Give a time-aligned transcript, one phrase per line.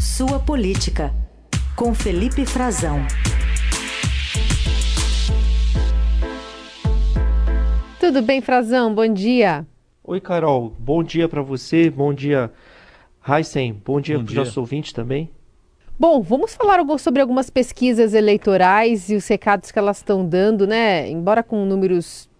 [0.00, 1.12] Sua Política,
[1.74, 3.04] com Felipe Frazão.
[7.98, 8.94] Tudo bem, Frazão?
[8.94, 9.66] Bom dia.
[10.04, 10.72] Oi, Carol.
[10.78, 11.90] Bom dia para você.
[11.90, 12.52] Bom dia,
[13.28, 13.72] Heisen.
[13.84, 15.32] Bom dia para os nossos ouvintes também.
[15.98, 21.10] Bom, vamos falar sobre algumas pesquisas eleitorais e os recados que elas estão dando, né?
[21.10, 22.30] Embora com números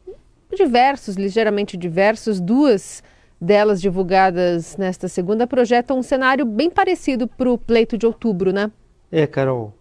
[0.56, 3.02] diversos, ligeiramente diversos, duas
[3.40, 8.70] delas divulgadas nesta segunda projetam um cenário bem parecido para o pleito de outubro, né?
[9.10, 9.74] É, Carol,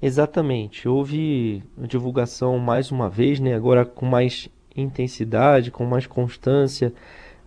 [0.00, 0.88] exatamente.
[0.88, 3.54] Houve divulgação mais uma vez, né?
[3.54, 6.92] Agora com mais intensidade, com mais constância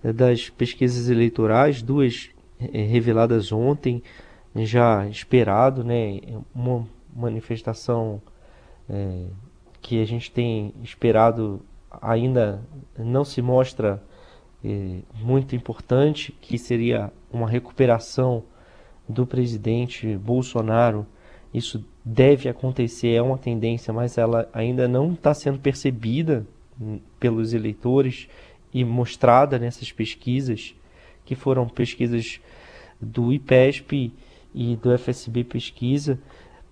[0.03, 2.29] eh, das pesquisas eleitorais, duas
[2.59, 4.03] eh, reveladas ontem
[4.55, 6.19] já esperado, né?
[6.53, 8.21] Uma manifestação
[8.89, 9.25] é,
[9.81, 11.61] que a gente tem esperado
[12.01, 12.61] ainda
[12.97, 14.01] não se mostra
[15.15, 18.43] muito importante, que seria uma recuperação
[19.07, 21.05] do presidente Bolsonaro.
[21.53, 26.45] Isso deve acontecer, é uma tendência, mas ela ainda não está sendo percebida
[27.19, 28.27] pelos eleitores
[28.73, 30.73] e mostrada nessas pesquisas,
[31.25, 32.39] que foram pesquisas
[32.99, 34.11] do IPESP
[34.53, 36.19] e do FSB Pesquisa,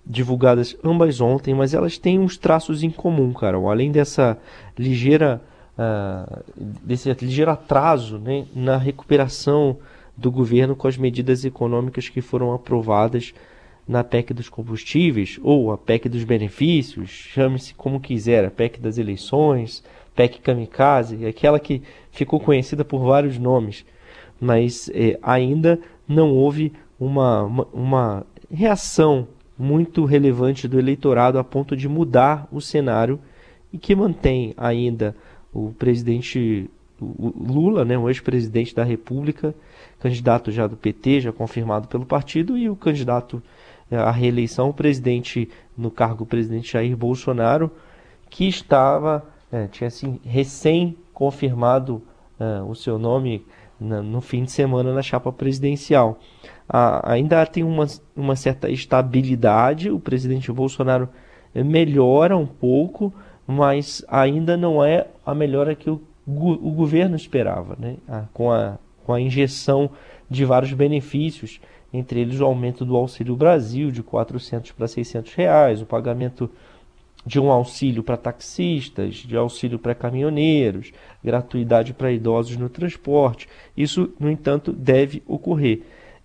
[0.06, 3.70] divulgadas ambas ontem, mas elas têm uns traços em comum, Carol.
[3.70, 4.38] Além dessa
[4.78, 5.42] ligeira,
[5.78, 6.44] uh,
[6.84, 9.78] desse ligeiro atraso né, na recuperação
[10.16, 13.34] do governo com as medidas econômicas que foram aprovadas
[13.88, 18.98] na PEC dos combustíveis, ou a PEC dos benefícios, chame-se como quiser, a PEC das
[18.98, 19.84] eleições,
[20.16, 23.86] PEC kamikaze, aquela que ficou conhecida por vários nomes,
[24.40, 29.28] mas eh, ainda não houve uma, uma, uma reação
[29.58, 33.20] muito relevante do eleitorado a ponto de mudar o cenário
[33.72, 35.16] e que mantém ainda
[35.54, 39.56] o presidente Lula, né, o ex-presidente da República,
[40.00, 43.42] candidato já do PT, já confirmado pelo partido, e o candidato
[43.90, 47.72] eh, à reeleição, o presidente no cargo, o presidente Jair Bolsonaro,
[48.30, 52.02] que estava, é, tinha assim, recém confirmado
[52.40, 53.46] é, o seu nome
[53.80, 56.20] na, no fim de semana na chapa presidencial
[57.04, 59.90] ainda tem uma, uma certa estabilidade.
[59.90, 61.10] O presidente Bolsonaro
[61.54, 63.14] melhora um pouco,
[63.46, 67.98] mas ainda não é a melhora que o, o governo esperava, né?
[68.34, 69.90] com, a, com a injeção
[70.30, 71.60] de vários benefícios,
[71.94, 76.50] entre eles o aumento do Auxílio Brasil de 400 para 600 reais, o pagamento
[77.26, 80.92] de um auxílio para taxistas, de auxílio para caminhoneiros,
[81.24, 83.48] gratuidade para idosos no transporte.
[83.78, 85.82] Isso, no entanto, deve ocorrer.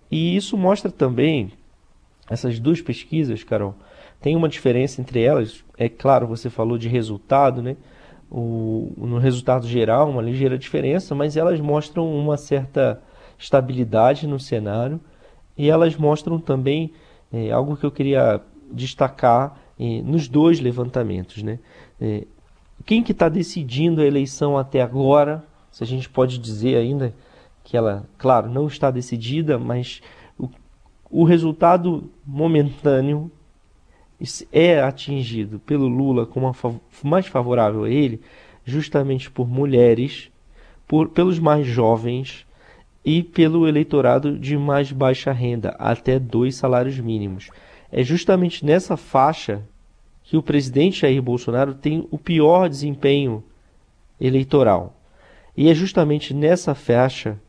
[0.09, 1.51] E isso mostra também,
[2.29, 3.75] essas duas pesquisas, Carol,
[4.21, 5.63] tem uma diferença entre elas.
[5.77, 7.75] É claro, você falou de resultado, né?
[8.29, 13.01] O, no resultado geral, uma ligeira diferença, mas elas mostram uma certa
[13.37, 14.99] estabilidade no cenário
[15.57, 16.91] e elas mostram também
[17.31, 21.41] é, algo que eu queria destacar é, nos dois levantamentos.
[21.41, 21.59] Né?
[22.01, 22.25] É,
[22.85, 27.13] quem que está decidindo a eleição até agora, se a gente pode dizer ainda
[27.63, 30.01] que ela, claro, não está decidida, mas
[30.37, 30.49] o,
[31.09, 33.31] o resultado momentâneo
[34.51, 36.53] é atingido pelo Lula como
[37.03, 38.21] mais favorável a ele,
[38.65, 40.31] justamente por mulheres,
[40.87, 42.45] por, pelos mais jovens
[43.05, 47.49] e pelo eleitorado de mais baixa renda, até dois salários mínimos.
[47.91, 49.63] É justamente nessa faixa
[50.23, 53.43] que o presidente Jair Bolsonaro tem o pior desempenho
[54.19, 54.93] eleitoral.
[55.55, 57.39] E é justamente nessa faixa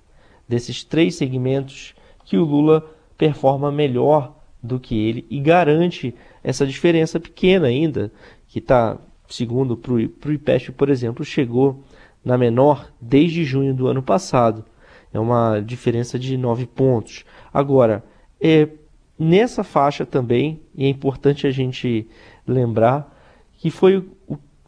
[0.49, 6.15] desses três segmentos que o Lula performa melhor do que ele e garante
[6.49, 8.11] essa diferença pequena ainda,
[8.47, 8.97] que está,
[9.29, 10.01] segundo para o
[10.33, 11.85] IPESP, por exemplo, chegou
[12.25, 14.65] na menor desde junho do ano passado.
[15.13, 17.27] É uma diferença de nove pontos.
[17.53, 18.03] Agora,
[18.41, 18.67] é,
[19.19, 22.09] nessa faixa também, e é importante a gente
[22.47, 23.15] lembrar,
[23.59, 24.09] que foi,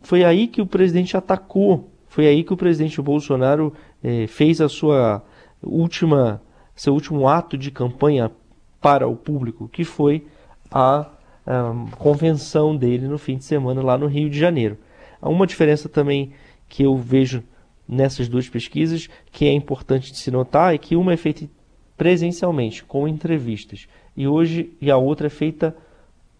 [0.02, 3.72] foi aí que o presidente atacou, foi aí que o presidente Bolsonaro
[4.04, 5.24] é, fez a sua
[5.62, 6.42] última,
[6.76, 8.30] seu último ato de campanha
[8.82, 10.26] para o público, que foi
[10.70, 11.06] a,
[11.96, 14.78] convenção dele no fim de semana lá no Rio de Janeiro.
[15.20, 16.32] Há uma diferença também
[16.68, 17.42] que eu vejo
[17.88, 21.48] nessas duas pesquisas que é importante de se notar é que uma é feita
[21.96, 23.86] presencialmente, com entrevistas,
[24.16, 25.76] e hoje e a outra é feita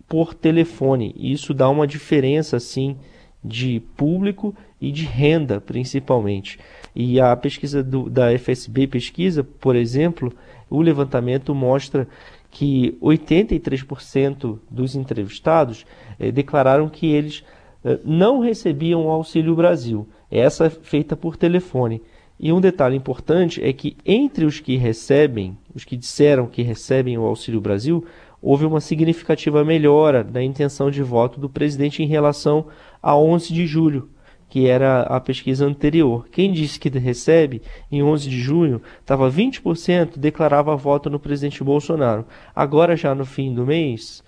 [0.08, 1.14] por telefone.
[1.16, 2.96] E isso dá uma diferença assim
[3.44, 6.58] de público e de renda, principalmente.
[6.94, 10.32] E a pesquisa do, da FSB Pesquisa, por exemplo,
[10.68, 12.08] o levantamento mostra
[12.50, 15.86] que 83% dos entrevistados
[16.18, 17.44] eh, declararam que eles
[17.84, 20.08] eh, não recebiam o Auxílio Brasil.
[20.30, 22.02] Essa é feita por telefone.
[22.38, 27.18] E um detalhe importante é que entre os que recebem, os que disseram que recebem
[27.18, 28.04] o Auxílio Brasil,
[28.40, 32.66] houve uma significativa melhora na intenção de voto do presidente em relação
[33.02, 34.08] a 11 de julho,
[34.50, 36.26] que era a pesquisa anterior.
[36.30, 42.26] Quem disse que recebe, em 11 de junho, estava 20% declarava voto no presidente Bolsonaro.
[42.54, 44.24] Agora, já no fim do mês,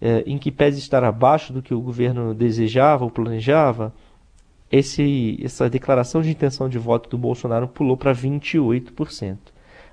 [0.00, 3.94] eh, em que pese estar abaixo do que o governo desejava ou planejava,
[4.72, 9.38] esse, essa declaração de intenção de voto do Bolsonaro pulou para 28%.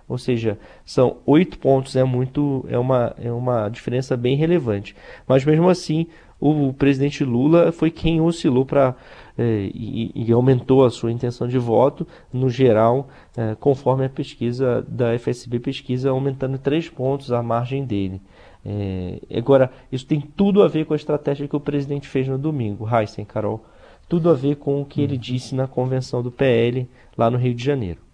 [0.10, 4.96] Ou seja, são oito pontos, é muito, é uma, é uma diferença bem relevante.
[5.28, 6.08] Mas mesmo assim,
[6.40, 8.96] o presidente Lula foi quem oscilou para
[9.38, 14.86] eh, e, e, aumentou a sua intenção de voto, no geral, eh, conforme a pesquisa
[14.88, 18.22] da FSB pesquisa, aumentando três pontos a margem dele.
[18.66, 22.38] Eh, agora, isso tem tudo a ver com a estratégia que o presidente fez no
[22.38, 23.64] domingo, Heisen, Carol
[24.08, 26.88] tudo a ver com o que ele disse na convenção do PL
[27.18, 28.07] lá no Rio de Janeiro.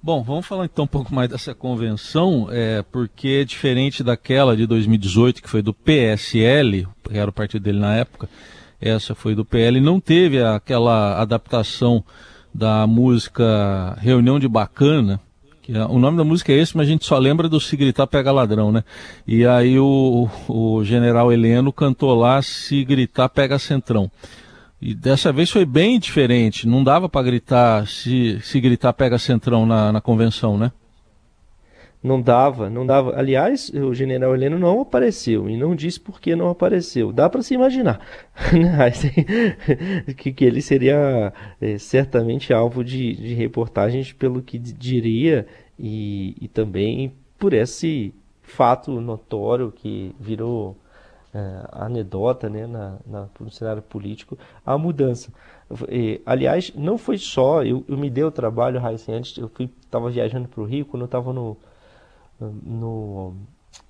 [0.00, 4.64] Bom, vamos falar então um pouco mais dessa convenção, é, porque é diferente daquela de
[4.64, 8.28] 2018, que foi do PSL, que era o partido dele na época,
[8.80, 12.04] essa foi do PL, não teve aquela adaptação
[12.54, 15.20] da música Reunião de Bacana,
[15.62, 17.76] que é, o nome da música é esse, mas a gente só lembra do Se
[17.76, 18.84] Gritar Pega Ladrão, né?
[19.26, 24.08] E aí o, o general Heleno cantou lá Se Gritar Pega Centrão.
[24.80, 26.66] E dessa vez foi bem diferente.
[26.66, 30.70] Não dava para gritar, se, se gritar pega centrão na, na convenção, né?
[32.00, 33.18] Não dava, não dava.
[33.18, 37.12] Aliás, o general Heleno não apareceu e não disse por que não apareceu.
[37.12, 38.00] Dá para se imaginar
[40.16, 45.44] que, que ele seria é, certamente alvo de, de reportagens pelo que diria
[45.76, 50.76] e, e também por esse fato notório que virou
[51.34, 55.32] é, anedota né, na, na, no cenário político a mudança.
[55.88, 59.50] E, aliás, não foi só, eu, eu me dei o trabalho, Raíssa, antes eu
[59.84, 61.56] estava viajando para o Rio, quando eu estava no,
[62.40, 63.34] no,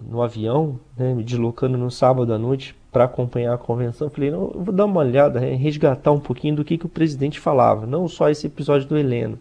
[0.01, 4.51] no avião, né, me deslocando no sábado à noite para acompanhar a convenção, falei, não,
[4.55, 7.87] eu vou dar uma olhada, né, resgatar um pouquinho do que, que o presidente falava,
[7.87, 9.39] não só esse episódio do Heleno.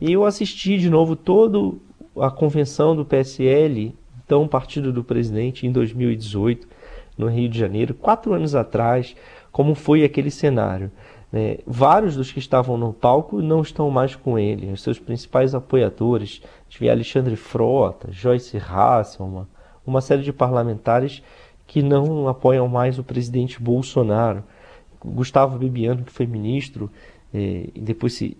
[0.00, 1.76] E eu assisti de novo toda
[2.20, 3.94] a convenção do PSL,
[4.24, 6.79] então partido do presidente, em 2018
[7.20, 9.14] no Rio de Janeiro, quatro anos atrás,
[9.52, 10.90] como foi aquele cenário.
[11.30, 11.58] Né?
[11.66, 14.72] Vários dos que estavam no palco não estão mais com ele.
[14.72, 19.46] Os seus principais apoiadores, tive Alexandre Frota, Joyce Hasselman,
[19.86, 21.22] uma série de parlamentares
[21.66, 24.42] que não apoiam mais o presidente Bolsonaro.
[25.04, 26.90] Gustavo Bibiano, que foi ministro
[27.32, 28.36] eh, e depois se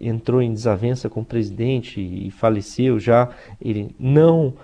[0.00, 3.30] entrou em desavença com o presidente e faleceu já,
[3.60, 4.54] ele não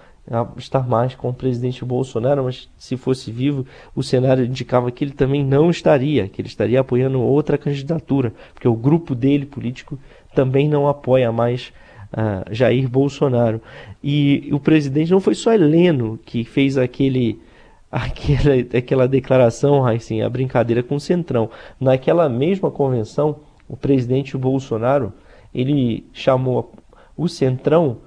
[0.57, 3.67] estar mais com o presidente Bolsonaro, mas se fosse vivo,
[3.97, 8.69] o cenário indicava que ele também não estaria, que ele estaria apoiando outra candidatura, porque
[8.69, 9.99] o grupo dele político
[10.35, 11.73] também não apoia mais
[12.13, 13.61] uh, Jair Bolsonaro.
[14.03, 17.41] E o presidente não foi só Heleno que fez aquele
[17.91, 21.51] aquela, aquela declaração, assim, a brincadeira com o Centrão.
[21.81, 25.13] Naquela mesma convenção, o presidente Bolsonaro,
[25.53, 26.73] ele chamou
[27.17, 27.99] o Centrão,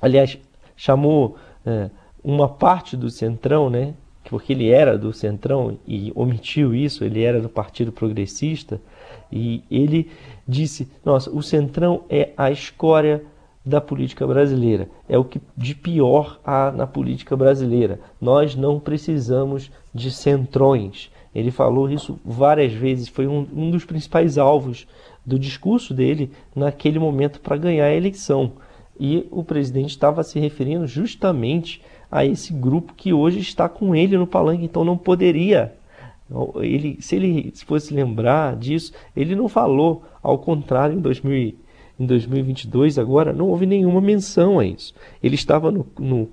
[0.00, 0.38] aliás,
[0.82, 1.90] chamou é,
[2.24, 3.94] uma parte do Centrão, né?
[4.28, 8.80] Porque ele era do Centrão e omitiu isso, ele era do Partido Progressista,
[9.30, 10.10] e ele
[10.46, 13.24] disse: Nossa, o Centrão é a escória
[13.64, 18.00] da política brasileira, é o que de pior há na política brasileira.
[18.20, 21.12] Nós não precisamos de centrões.
[21.32, 24.84] Ele falou isso várias vezes, foi um, um dos principais alvos
[25.24, 28.54] do discurso dele naquele momento para ganhar a eleição.
[29.04, 34.16] E o presidente estava se referindo justamente a esse grupo que hoje está com ele
[34.16, 35.74] no palanque, então não poderia.
[36.60, 41.56] Ele, se ele fosse lembrar disso, ele não falou, ao contrário, em, 2000,
[41.98, 44.94] em 2022, agora, não houve nenhuma menção a isso.
[45.20, 46.28] Ele estava no, no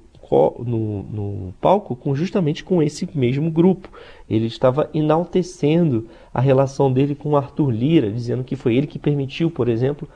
[0.60, 3.90] no, no, palco com justamente com esse mesmo grupo.
[4.30, 9.50] Ele estava enaltecendo a relação dele com Arthur Lira, dizendo que foi ele que permitiu,
[9.50, 10.08] por exemplo,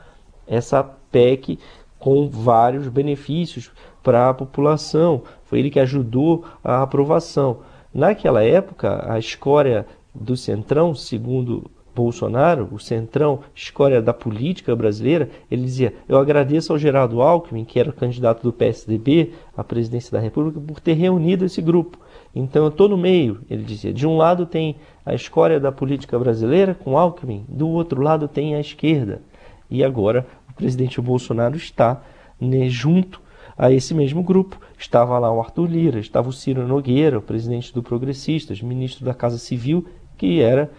[0.46, 1.58] essa PEC
[2.04, 3.70] com vários benefícios
[4.02, 5.22] para a população.
[5.44, 7.60] Foi ele que ajudou a aprovação.
[7.94, 15.62] Naquela época, a escória do Centrão, segundo Bolsonaro, o Centrão, escória da política brasileira, ele
[15.62, 20.60] dizia: Eu agradeço ao Geraldo Alckmin, que era candidato do PSDB à presidência da República,
[20.60, 21.96] por ter reunido esse grupo.
[22.34, 23.94] Então eu estou no meio, ele dizia.
[23.94, 28.54] De um lado tem a escória da política brasileira com Alckmin, do outro lado tem
[28.54, 29.22] a esquerda.
[29.70, 32.00] E agora o presidente Bolsonaro está
[32.40, 33.20] né, junto
[33.58, 34.60] a esse mesmo grupo.
[34.78, 39.14] Estava lá o Arthur Lira, estava o Ciro Nogueira, o presidente do Progressistas, ministro da
[39.14, 40.70] Casa Civil, que era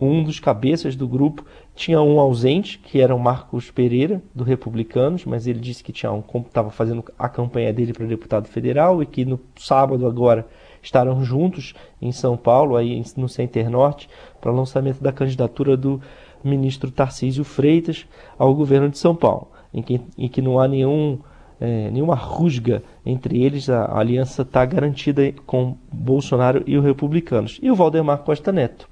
[0.00, 1.44] um dos cabeças do grupo.
[1.74, 6.12] Tinha um ausente, que era o Marcos Pereira, do Republicanos, mas ele disse que tinha
[6.12, 10.46] um estava fazendo a campanha dele para deputado federal e que no sábado agora
[10.82, 14.08] estarão juntos em São Paulo, aí no Center Norte,
[14.40, 16.00] para o lançamento da candidatura do
[16.44, 18.06] ministro Tarcísio Freitas
[18.38, 21.18] ao governo de São Paulo, em que, em que não há nenhum,
[21.60, 27.58] é, nenhuma rusga entre eles, a, a aliança está garantida com Bolsonaro e os republicanos.
[27.62, 28.88] E o Valdemar Costa Neto.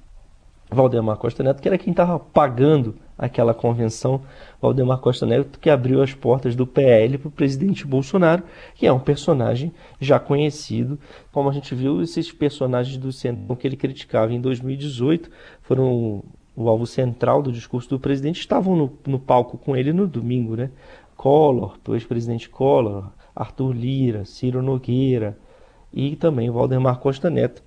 [0.73, 4.21] Valdemar Costa Neto, que era quem estava pagando aquela convenção,
[4.61, 8.43] Valdemar Costa Neto, que abriu as portas do PL para o presidente Bolsonaro,
[8.75, 10.99] que é um personagem já conhecido,
[11.31, 15.29] como a gente viu, esses personagens do centro que ele criticava em 2018
[15.61, 16.23] foram
[16.55, 20.55] o alvo central do discurso do presidente, estavam no, no palco com ele no domingo,
[20.55, 20.69] né?
[21.15, 25.37] Collor, o ex-presidente Collor, Arthur Lira, Ciro Nogueira
[25.93, 27.63] e também Valdemar Costa Neto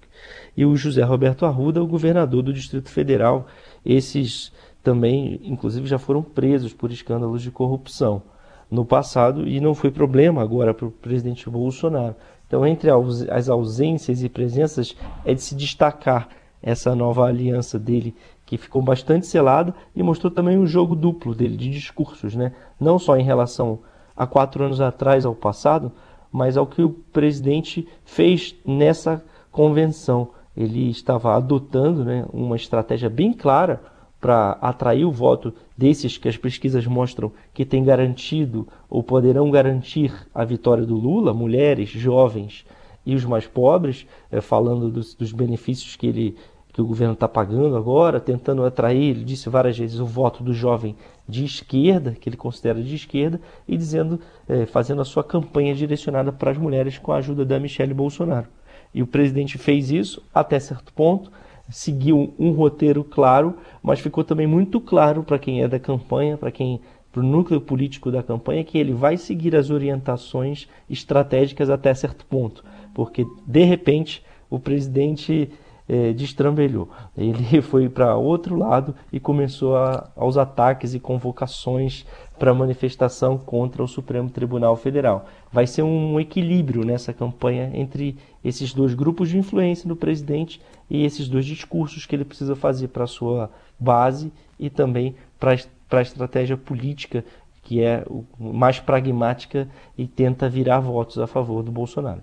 [0.56, 3.46] e o José Roberto Arruda, o governador do Distrito Federal.
[3.84, 4.52] Esses
[4.82, 8.22] também, inclusive, já foram presos por escândalos de corrupção
[8.70, 12.16] no passado e não foi problema agora para o presidente Bolsonaro.
[12.46, 12.90] Então, entre
[13.30, 16.28] as ausências e presenças, é de se destacar
[16.62, 18.14] essa nova aliança dele
[18.46, 22.52] que ficou bastante selada e mostrou também um jogo duplo dele, de discursos, né?
[22.80, 23.80] não só em relação
[24.16, 25.92] a quatro anos atrás, ao passado,
[26.30, 30.28] mas ao que o presidente fez nessa convenção.
[30.56, 33.82] Ele estava adotando né, uma estratégia bem clara
[34.20, 40.12] para atrair o voto desses que as pesquisas mostram que tem garantido ou poderão garantir
[40.34, 42.64] a vitória do Lula, mulheres, jovens
[43.04, 46.36] e os mais pobres, é, falando dos benefícios que ele
[46.76, 50.52] que o governo está pagando agora, tentando atrair, ele disse várias vezes, o voto do
[50.52, 50.94] jovem
[51.26, 56.30] de esquerda, que ele considera de esquerda, e dizendo, é, fazendo a sua campanha direcionada
[56.30, 58.46] para as mulheres com a ajuda da Michelle Bolsonaro.
[58.92, 61.32] E o presidente fez isso até certo ponto,
[61.70, 66.50] seguiu um roteiro claro, mas ficou também muito claro para quem é da campanha, para
[66.50, 71.94] quem para o núcleo político da campanha, que ele vai seguir as orientações estratégicas até
[71.94, 72.62] certo ponto,
[72.94, 75.50] porque de repente o presidente
[75.88, 76.88] é, destrambelhou.
[77.16, 82.04] Ele foi para outro lado e começou a, aos ataques e convocações
[82.38, 85.26] para manifestação contra o Supremo Tribunal Federal.
[85.50, 91.04] Vai ser um equilíbrio nessa campanha entre esses dois grupos de influência do presidente e
[91.04, 95.52] esses dois discursos que ele precisa fazer para a sua base e também para
[95.90, 97.24] a estratégia política
[97.62, 98.04] que é
[98.38, 102.22] mais pragmática e tenta virar votos a favor do Bolsonaro.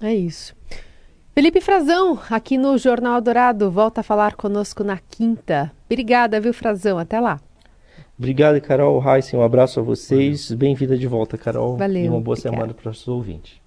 [0.00, 0.52] É isso.
[1.34, 5.72] Felipe Frazão, aqui no Jornal Dourado, volta a falar conosco na quinta.
[5.86, 6.98] Obrigada, viu, Frazão?
[6.98, 7.40] Até lá.
[8.18, 9.40] Obrigado, Carol Heissen.
[9.40, 10.52] Um abraço a vocês.
[10.52, 11.78] Bem-vinda de volta, Carol.
[11.78, 12.04] Valeu.
[12.04, 12.54] E uma boa obrigada.
[12.56, 13.61] semana para os ouvintes.